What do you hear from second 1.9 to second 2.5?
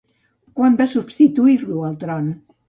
al tron?